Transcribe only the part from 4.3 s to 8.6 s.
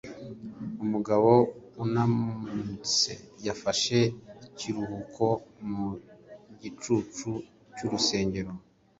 ikiruhuko mu gicucu cy'urusengero